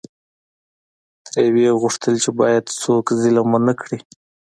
ترې 1.27 1.47
وې 1.55 1.67
غوښتل 1.81 2.13
چې 2.23 2.29
باید 2.39 2.65
څوک 2.81 3.05
ظلم 3.21 3.47
ونکړي. 3.53 3.99